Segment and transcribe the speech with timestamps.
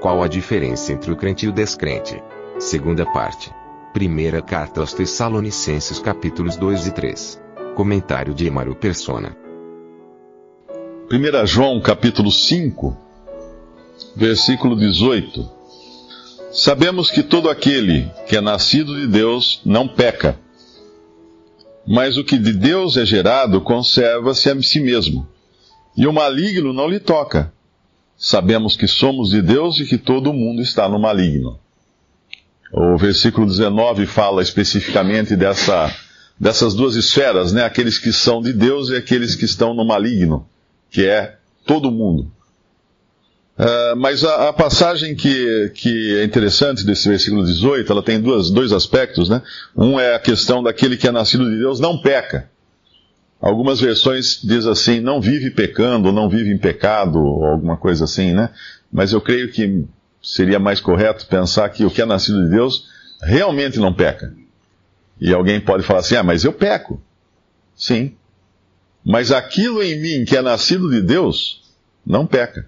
[0.00, 2.22] Qual a diferença entre o crente e o descrente?
[2.60, 3.52] Segunda parte.
[3.92, 7.42] Primeira carta aos Tessalonicenses capítulos 2 e 3.
[7.74, 9.36] Comentário de Emaro Persona.
[11.10, 12.96] 1 João capítulo 5,
[14.14, 15.50] versículo 18.
[16.52, 20.38] Sabemos que todo aquele que é nascido de Deus não peca,
[21.84, 25.26] mas o que de Deus é gerado conserva-se a si mesmo,
[25.96, 27.52] e o maligno não lhe toca.
[28.18, 31.56] Sabemos que somos de Deus e que todo mundo está no maligno.
[32.72, 35.94] O versículo 19 fala especificamente dessa,
[36.38, 37.64] dessas duas esferas, né?
[37.64, 40.44] Aqueles que são de Deus e aqueles que estão no maligno,
[40.90, 42.30] que é todo mundo.
[43.56, 48.50] Uh, mas a, a, passagem que, que é interessante desse versículo 18, ela tem duas,
[48.50, 49.42] dois aspectos, né?
[49.76, 52.50] Um é a questão daquele que é nascido de Deus não peca.
[53.40, 58.32] Algumas versões diz assim, não vive pecando, não vive em pecado, ou alguma coisa assim,
[58.32, 58.50] né?
[58.90, 59.84] Mas eu creio que
[60.22, 62.88] seria mais correto pensar que o que é nascido de Deus
[63.22, 64.34] realmente não peca.
[65.20, 67.00] E alguém pode falar assim: ah, mas eu peco.
[67.76, 68.14] Sim.
[69.04, 71.62] Mas aquilo em mim que é nascido de Deus
[72.04, 72.66] não peca.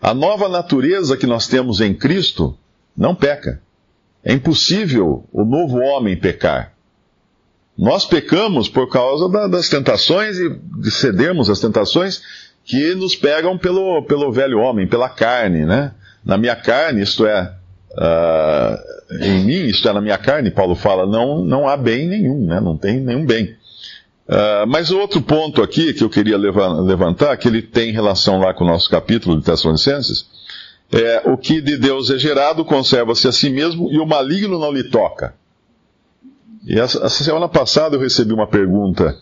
[0.00, 2.56] A nova natureza que nós temos em Cristo
[2.96, 3.62] não peca.
[4.24, 6.71] É impossível o novo homem pecar.
[7.82, 10.48] Nós pecamos por causa da, das tentações e
[10.80, 12.22] de cedermos às tentações
[12.64, 15.90] que nos pegam pelo, pelo velho homem, pela carne, né?
[16.24, 17.52] na minha carne, isto é,
[17.90, 22.46] uh, em mim, isto é, na minha carne, Paulo fala, não, não há bem nenhum,
[22.46, 22.60] né?
[22.60, 23.46] não tem nenhum bem.
[24.28, 28.62] Uh, mas outro ponto aqui que eu queria levantar, que ele tem relação lá com
[28.62, 30.24] o nosso capítulo de Tessalonicenses,
[30.92, 34.70] é o que de Deus é gerado conserva-se a si mesmo e o maligno não
[34.70, 35.34] lhe toca.
[36.64, 39.18] E essa, semana passada eu recebi uma pergunta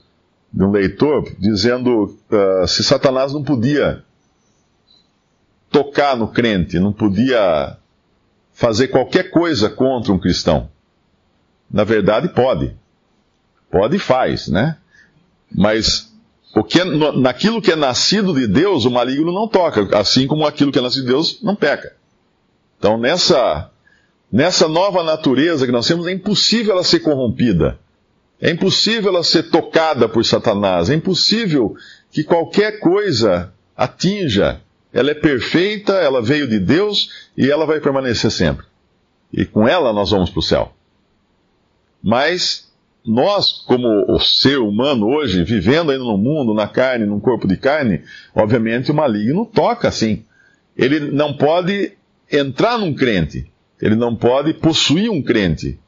[0.52, 4.04] de um leitor dizendo uh, se Satanás não podia
[5.70, 7.76] tocar no crente, não podia
[8.52, 10.68] fazer qualquer coisa contra um cristão.
[11.70, 12.76] Na verdade, pode.
[13.70, 14.76] Pode e faz, né?
[15.50, 16.12] Mas
[16.54, 20.44] o que é, naquilo que é nascido de Deus, o maligno não toca, assim como
[20.44, 21.94] aquilo que é nascido de Deus não peca.
[22.78, 23.69] Então, nessa,
[24.32, 27.78] nessa nova natureza que nós temos, é impossível ela ser corrompida.
[28.40, 30.88] É impossível ela ser tocada por Satanás.
[30.88, 31.74] É impossível
[32.10, 34.60] que qualquer coisa atinja
[34.92, 38.66] ela é perfeita, ela veio de Deus e ela vai permanecer sempre.
[39.32, 40.72] E com ela nós vamos para o céu.
[42.02, 42.70] Mas
[43.06, 47.56] nós, como o ser humano hoje, vivendo ainda no mundo, na carne, num corpo de
[47.56, 48.02] carne,
[48.34, 50.24] obviamente o maligno toca assim.
[50.76, 51.92] Ele não pode
[52.30, 55.78] entrar num crente, ele não pode possuir um crente.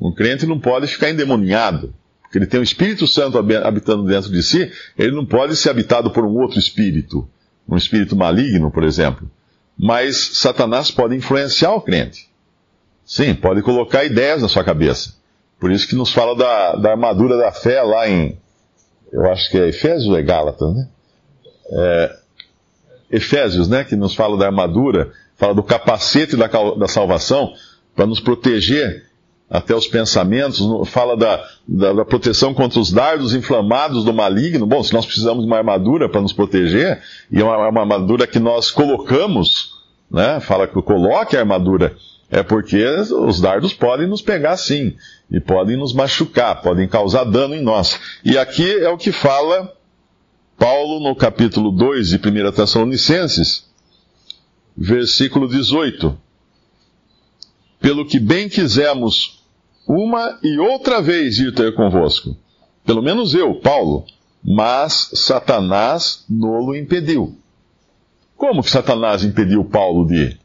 [0.00, 4.42] Um crente não pode ficar endemoniado, porque ele tem o Espírito Santo habitando dentro de
[4.42, 7.28] si, ele não pode ser habitado por um outro espírito
[7.68, 9.30] um espírito maligno, por exemplo.
[9.78, 12.28] Mas Satanás pode influenciar o crente.
[13.04, 15.14] Sim, pode colocar ideias na sua cabeça.
[15.60, 18.38] Por isso que nos fala da, da armadura da fé lá em.
[19.12, 20.88] Eu acho que é Efésios ou é Gálatas, né?
[21.70, 22.16] É,
[23.10, 23.84] Efésios, né?
[23.84, 27.54] Que nos fala da armadura, fala do capacete da, da salvação
[27.94, 29.08] para nos proteger
[29.48, 30.60] até os pensamentos,
[30.90, 34.66] fala da, da, da, proteção contra os dardos inflamados do maligno.
[34.66, 37.00] Bom, se nós precisamos de uma armadura para nos proteger,
[37.30, 39.78] e é uma, uma, armadura que nós colocamos,
[40.10, 40.38] né?
[40.40, 41.96] Fala que coloque a armadura,
[42.30, 44.94] é porque os dardos podem nos pegar sim,
[45.30, 47.98] e podem nos machucar, podem causar dano em nós.
[48.22, 49.72] E aqui é o que fala
[50.58, 53.67] Paulo no capítulo 2 de 1 Tessalonicenses,
[54.78, 56.16] versículo 18.
[57.80, 59.42] Pelo que bem quisemos
[59.86, 62.36] uma e outra vez ir ter convosco.
[62.86, 64.04] Pelo menos eu, Paulo.
[64.42, 67.36] Mas Satanás nolo impediu.
[68.36, 70.40] Como que Satanás impediu Paulo de ir?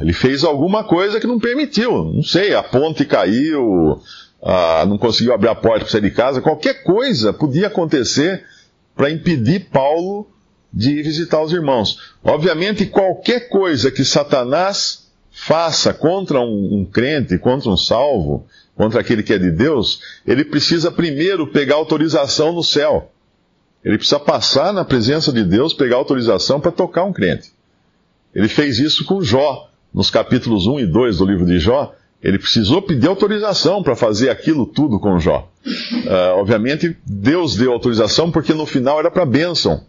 [0.00, 2.04] Ele fez alguma coisa que não permitiu.
[2.12, 4.00] Não sei, a ponte caiu,
[4.88, 6.40] não conseguiu abrir a porta para sair de casa.
[6.40, 8.42] Qualquer coisa podia acontecer
[8.96, 10.26] para impedir Paulo
[10.72, 11.98] de visitar os irmãos.
[12.24, 18.46] Obviamente, qualquer coisa que Satanás faça contra um, um, crente, contra um salvo,
[18.76, 23.10] contra aquele que é de Deus, ele precisa primeiro pegar autorização no céu.
[23.84, 27.52] Ele precisa passar na presença de Deus, pegar autorização para tocar um crente.
[28.34, 31.94] Ele fez isso com Jó, nos capítulos 1 e 2 do livro de Jó.
[32.22, 35.50] Ele precisou pedir autorização para fazer aquilo tudo com Jó.
[35.66, 39.84] Uh, obviamente, Deus deu autorização porque no final era para bênção.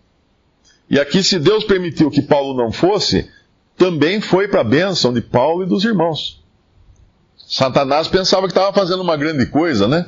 [0.90, 3.30] E aqui, se Deus permitiu que Paulo não fosse,
[3.78, 6.44] também foi para a bênção de Paulo e dos irmãos.
[7.36, 10.06] Satanás pensava que estava fazendo uma grande coisa, né?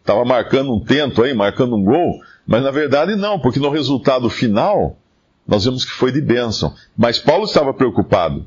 [0.00, 4.30] Estava marcando um tento aí, marcando um gol, mas na verdade não, porque no resultado
[4.30, 4.96] final,
[5.46, 6.74] nós vemos que foi de bênção.
[6.96, 8.46] Mas Paulo estava preocupado.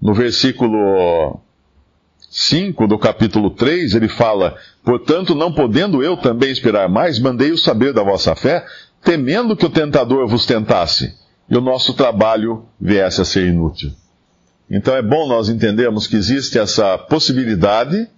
[0.00, 1.40] No versículo
[2.30, 7.92] 5 do capítulo 3, ele fala: Portanto, não podendo eu também esperar mais, mandei-o saber
[7.92, 8.64] da vossa fé,
[9.02, 11.14] temendo que o tentador vos tentasse
[11.48, 13.92] e o nosso trabalho viesse a ser inútil.
[14.70, 18.08] Então é bom nós entendermos que existe essa possibilidade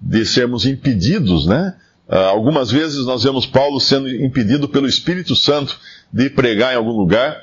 [0.00, 1.74] de sermos impedidos, né?
[2.08, 5.78] Uh, algumas vezes nós vemos Paulo sendo impedido pelo Espírito Santo
[6.12, 7.36] de pregar em algum lugar,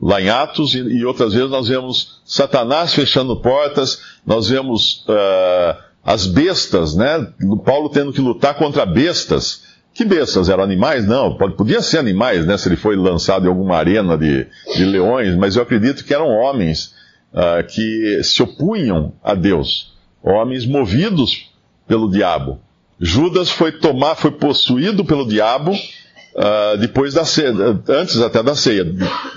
[0.00, 6.26] lá em Atos, e outras vezes nós vemos Satanás fechando portas, nós vemos uh, as
[6.26, 7.32] bestas, né?
[7.64, 9.62] Paulo tendo que lutar contra bestas.
[9.94, 10.48] Que bestas?
[10.48, 11.06] Eram animais?
[11.06, 12.58] Não, podia ser animais, né?
[12.58, 14.44] Se ele foi lançado em alguma arena de,
[14.74, 16.92] de leões, mas eu acredito que eram homens
[17.32, 21.48] uh, que se opunham a Deus, homens movidos
[21.86, 22.60] pelo diabo.
[22.98, 27.52] Judas foi tomar, foi possuído pelo diabo uh, depois da ceia,
[27.88, 28.84] antes até da ceia,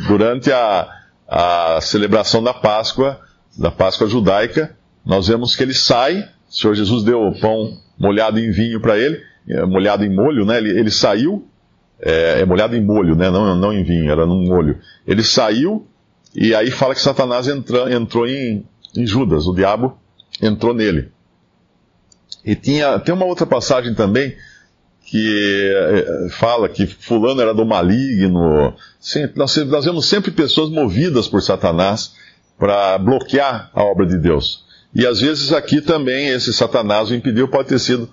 [0.08, 0.90] durante a,
[1.28, 3.20] a celebração da Páscoa,
[3.56, 4.76] da Páscoa judaica,
[5.06, 8.98] nós vemos que ele sai, o Senhor Jesus deu o pão molhado em vinho para
[8.98, 10.58] ele, eh, molhado em molho, né?
[10.58, 11.48] Ele, ele saiu,
[12.00, 13.30] é, é, molhado em molho, né?
[13.30, 14.78] Não, não em vinho, era num molho.
[15.06, 15.88] Ele saiu
[16.36, 18.66] e aí fala que Satanás entrou, entrou em,
[18.96, 19.98] em Judas, o diabo
[20.42, 21.12] entrou nele.
[22.46, 24.36] E tinha, tem uma outra passagem também
[25.02, 28.74] que eh, fala que fulano era do maligno.
[29.00, 32.14] Sim, nós, nós vemos sempre pessoas movidas por Satanás
[32.58, 34.66] para bloquear a obra de Deus.
[34.94, 38.10] E às vezes aqui também esse Satanás o impediu, pode ter sido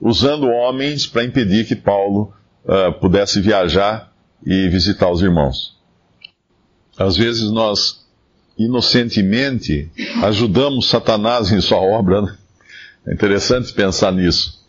[0.00, 2.32] usando homens para impedir que Paulo
[2.64, 4.12] uh, pudesse viajar
[4.44, 5.76] e visitar os irmãos.
[6.98, 8.06] Às vezes nós,
[8.58, 9.90] inocentemente,
[10.22, 12.22] ajudamos Satanás em sua obra.
[12.22, 12.36] Né?
[13.08, 14.64] É interessante pensar nisso.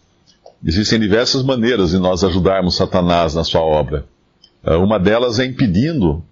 [0.66, 4.06] Existem diversas maneiras de nós ajudarmos Satanás na sua obra.
[4.64, 6.24] Ah, uma delas é impedindo,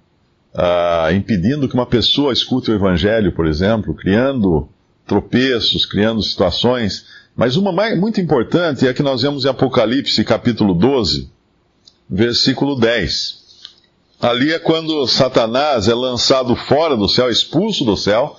[0.54, 4.68] uh, impedindo que uma pessoa escute o Evangelho, por exemplo, criando
[5.06, 7.06] tropeços, criando situações.
[7.36, 11.30] Mas uma muito importante é que nós vemos em Apocalipse, capítulo 12,
[12.10, 13.44] versículo 10.
[14.22, 18.38] Ali é quando Satanás é lançado fora do céu, expulso do céu.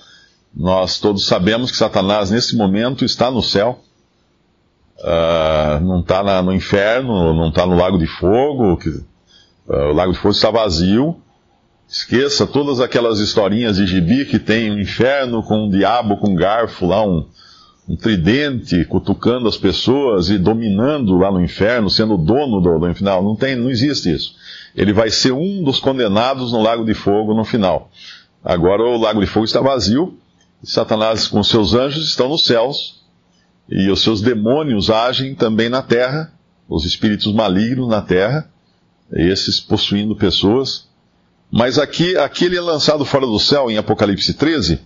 [0.55, 3.79] Nós todos sabemos que Satanás, nesse momento, está no céu.
[4.97, 8.77] Uh, não está no inferno, não está no lago de fogo.
[8.77, 11.21] Que, uh, o lago de fogo está vazio.
[11.87, 16.35] Esqueça todas aquelas historinhas de gibi que tem um inferno com um diabo com um
[16.35, 17.25] garfo lá, um,
[17.87, 23.23] um tridente cutucando as pessoas e dominando lá no inferno, sendo dono do, do inferno.
[23.23, 24.35] Não, tem, não existe isso
[24.77, 27.89] ele vai ser um dos condenados no lago de fogo no final.
[28.45, 30.15] Agora o lago de fogo está vazio,
[30.63, 33.01] Satanás com seus anjos estão nos céus,
[33.67, 36.31] e os seus demônios agem também na terra,
[36.69, 38.49] os espíritos malignos na terra,
[39.11, 40.87] esses possuindo pessoas.
[41.51, 44.79] Mas aqui, aqui ele é lançado fora do céu, em Apocalipse 13,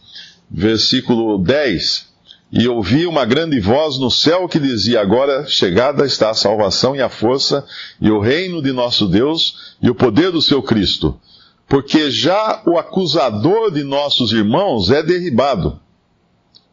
[0.49, 2.10] versículo 10.
[2.51, 7.01] E ouvi uma grande voz no céu que dizia: Agora chegada está a salvação e
[7.01, 7.65] a força,
[7.99, 11.17] e o reino de nosso Deus, e o poder do seu Cristo.
[11.65, 15.79] Porque já o acusador de nossos irmãos é derribado,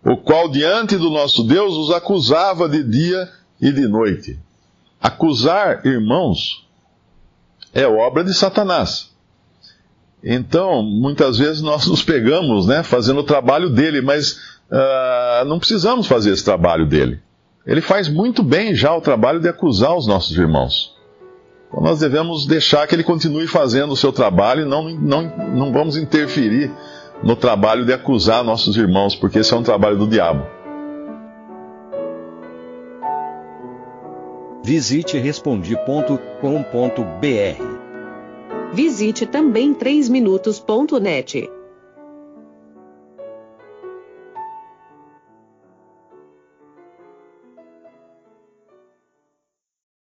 [0.04, 3.30] o qual diante do nosso Deus os acusava de dia
[3.60, 4.36] e de noite.
[5.00, 6.66] Acusar irmãos
[7.72, 9.10] é obra de Satanás.
[10.24, 16.06] Então, muitas vezes nós nos pegamos, né, fazendo o trabalho dele, mas uh, não precisamos
[16.06, 17.20] fazer esse trabalho dele.
[17.66, 20.96] Ele faz muito bem já o trabalho de acusar os nossos irmãos.
[21.68, 25.22] Então nós devemos deixar que ele continue fazendo o seu trabalho e não, não,
[25.54, 26.70] não vamos interferir
[27.22, 30.46] no trabalho de acusar nossos irmãos, porque esse é um trabalho do diabo.
[34.64, 36.28] Visite respondi.com.br.
[38.72, 41.57] Visite também 3minutos.net.